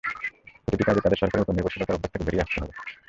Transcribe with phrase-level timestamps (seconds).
[0.63, 2.73] প্রতিটি কাজে তাদের সরকারের ওপর নির্ভরশীলতার অভ্যাস থেকে বেরিয়ে আসতে হবে।